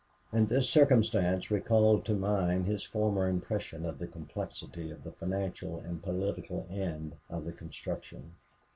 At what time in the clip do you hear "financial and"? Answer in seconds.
5.11-6.01